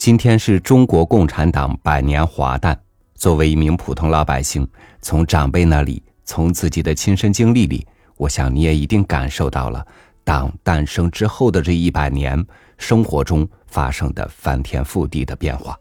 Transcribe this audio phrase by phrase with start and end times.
[0.00, 2.80] 今天是中国共产党百年华诞。
[3.16, 4.66] 作为一名普通老百姓，
[5.02, 9.86] 从长辈那里，从自己的亲身经历里，我想你也一定感受到了
[10.24, 12.42] 党诞生之后的这一百年
[12.78, 15.78] 生活中发生的翻天覆地的变化。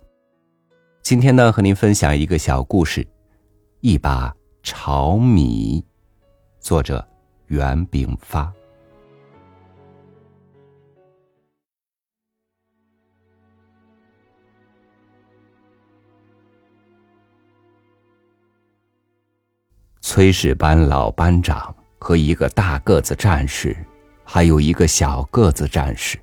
[1.02, 3.02] 今天呢，和您分享一个小故事，
[3.80, 5.82] 《一把炒米》，
[6.60, 7.08] 作者
[7.48, 8.52] 袁炳发。
[20.20, 23.74] 炊事班老班长和一个大个子战士，
[24.26, 26.20] 还有一个小个子战士，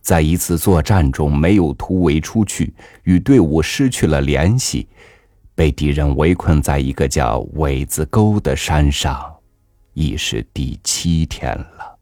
[0.00, 4.88] 在一次作战中没有突围出去，与队伍失去了联系，
[5.54, 9.36] 被敌人围困在一个叫苇子沟的山上，
[9.92, 11.98] 已是第七天了。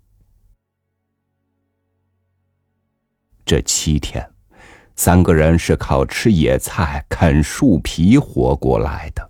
[3.45, 4.24] 这七天，
[4.95, 9.29] 三个人是靠吃野菜、啃树皮活过来的。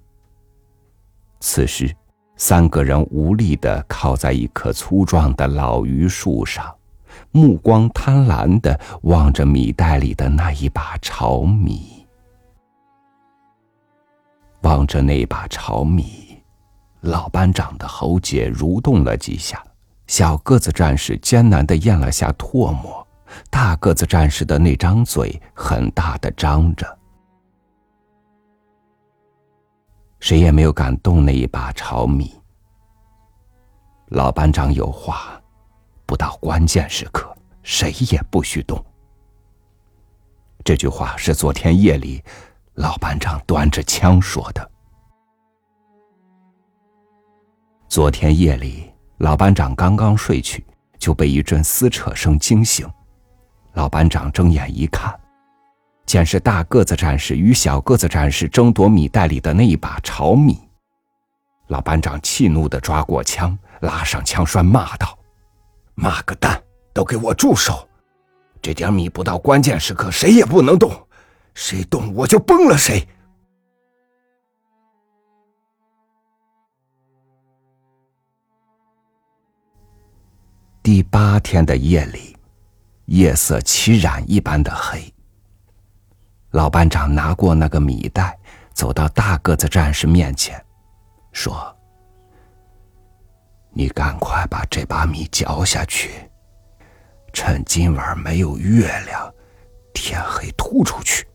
[1.48, 1.94] 此时，
[2.34, 6.74] 三个人无力的靠在一棵粗壮的老榆树上，
[7.30, 12.04] 目光贪婪的望着米袋里的那一把炒米。
[14.62, 16.42] 望着那把炒米，
[17.02, 19.62] 老班长的喉结蠕动了几下，
[20.08, 23.06] 小个子战士艰难的咽了下唾沫，
[23.50, 26.98] 大个子战士的那张嘴很大的张着。
[30.26, 32.34] 谁也没有敢动那一把炒米。
[34.08, 35.40] 老班长有话，
[36.04, 37.32] 不到关键时刻，
[37.62, 38.84] 谁也不许动。
[40.64, 42.20] 这句话是昨天夜里，
[42.74, 44.68] 老班长端着枪说的。
[47.86, 50.66] 昨天夜里，老班长刚刚睡去，
[50.98, 52.84] 就被一阵撕扯声惊醒。
[53.74, 55.16] 老班长睁眼一看。
[56.06, 60.56] 见是大个子战士与小个子战士争夺米袋里的那一把炒米，
[61.66, 65.18] 老班长气怒的抓过枪，拉上枪栓，骂道
[65.96, 66.62] ：“妈个蛋，
[66.94, 67.88] 都给我住手！
[68.62, 70.92] 这点米不到关键时刻谁也不能动，
[71.54, 73.06] 谁动我就崩了谁！”
[80.84, 82.36] 第八天的夜里，
[83.06, 85.12] 夜色凄染一般的黑。
[86.56, 88.34] 老班长拿过那个米袋，
[88.72, 90.58] 走到大个子战士面前，
[91.30, 91.54] 说
[93.76, 96.10] ：“你赶快把这把米嚼下去，
[97.30, 99.30] 趁今晚没有月亮，
[99.92, 101.28] 天黑突出去。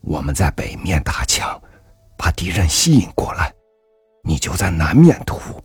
[0.00, 1.56] 我们在北面打枪，
[2.18, 3.54] 把敌人吸引过来，
[4.24, 5.62] 你就在南面突，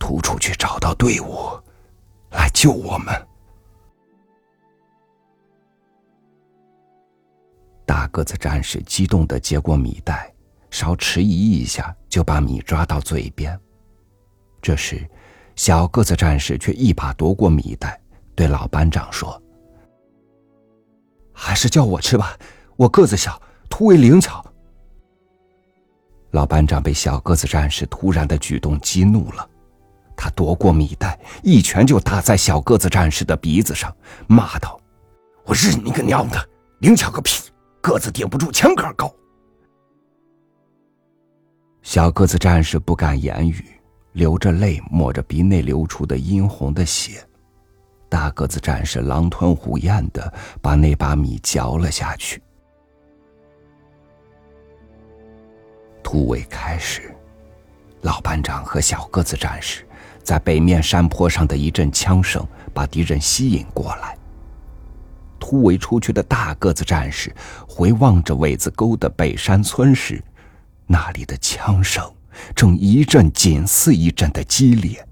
[0.00, 1.48] 突出去找到队伍，
[2.30, 3.14] 来救我们。”
[8.08, 10.32] 个子战士激动的接过米袋，
[10.70, 13.58] 稍迟疑一下，就把米抓到嘴边。
[14.60, 15.08] 这时，
[15.56, 18.00] 小个子战士却一把夺过米袋，
[18.34, 19.40] 对老班长说
[21.32, 22.36] ：“还是叫我吃吧，
[22.76, 24.44] 我个子小，突围灵巧。”
[26.32, 29.48] 老班长被小个子战士突然的举动激怒了，
[30.16, 33.94] 他夺过米袋，一拳就打在小个子战士的鼻子上，
[34.26, 34.78] 骂道
[35.46, 36.48] ：“我日你个娘的，
[36.80, 37.50] 灵巧个屁！”
[37.80, 39.10] 个子顶不住枪杆高，
[41.82, 43.64] 小个子战士不敢言语，
[44.12, 47.24] 流着泪抹着鼻内流出的殷红的血。
[48.10, 52.42] 大个子战士狼吞虎咽的把那把米嚼了下去。
[56.02, 57.14] 突围开始，
[58.00, 59.86] 老班长和小个子战士
[60.22, 64.17] 在北面山坡上的一阵枪声把敌人吸引过来。
[65.48, 67.34] 突围出去的大个子战士
[67.66, 70.22] 回望着苇子沟的北山村时，
[70.86, 72.04] 那里的枪声
[72.54, 75.02] 正一阵紧似一阵的激烈。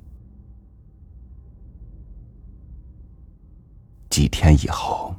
[4.10, 5.16] 几天以后，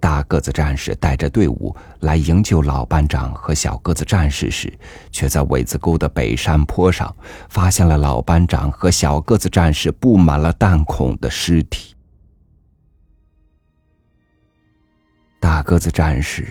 [0.00, 4.76] 大个子战士带着队伍来营救老班长和小个子战士时，
[5.12, 7.14] 却在苇子沟的北山坡上
[7.48, 11.95] 发现了老班长和小个子战士布满了弹孔的尸体。
[15.66, 16.46] 大个子战士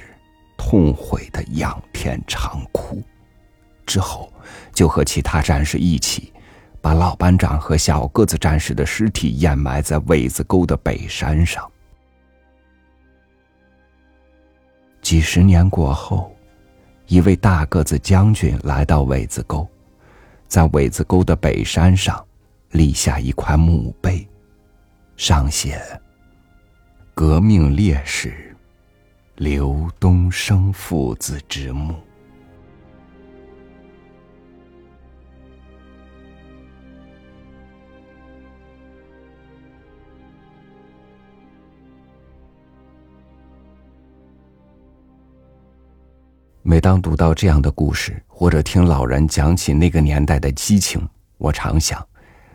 [0.57, 3.01] 痛悔的仰天长哭，
[3.85, 4.29] 之后
[4.73, 6.33] 就和其他战士一起，
[6.81, 11.65] 把老班长和小个子战士的尸体掩埋在苇子沟的北山上。
[15.01, 16.35] 几十年过后，
[17.07, 19.65] 一位大个子将军来到苇子沟，
[20.49, 22.21] 在苇子沟的北山上
[22.71, 24.27] 立下一块墓碑，
[25.15, 25.81] 上写
[27.15, 28.51] ：“革命烈士。”
[29.37, 31.93] 刘东升父子之墓。
[46.61, 51.05] 每当读到这样的故事，或者听老人讲起那个年代的激情，
[51.37, 52.01] 我常想，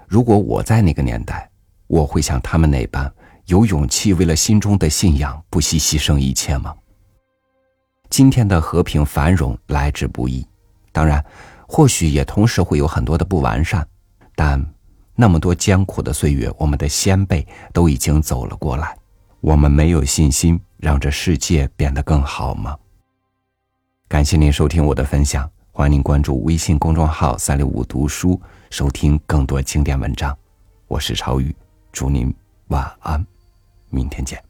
[0.09, 1.51] 如果我在那个年代，
[1.89, 3.13] 我会像他们那般
[3.47, 6.75] 有勇气，为了心中的信仰不惜牺牲一切吗？
[8.09, 10.47] 今天的和平繁荣来之不易，
[10.93, 11.25] 当然，
[11.67, 13.87] 或许也同时会有很多的不完善，
[14.35, 14.65] 但
[15.15, 18.97] 那么多艰苦的岁月，我们的先辈都已经走了过来，
[19.41, 22.77] 我们没有信心让这世界变得更好吗？
[24.09, 28.41] 感谢您收听我的分享，欢迎您关注微信公众号“三六五读书”，
[28.71, 30.37] 收听更多经典文章。
[30.89, 31.55] 我是超宇，
[31.93, 32.35] 祝您
[32.71, 33.27] 晚安，
[33.89, 34.50] 明天见。